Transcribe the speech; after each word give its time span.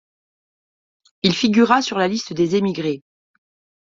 Il 1.21 1.35
figura 1.35 1.83
sur 1.83 1.99
la 1.99 2.07
liste 2.07 2.33
des 2.33 2.55
émigrés. 2.55 3.03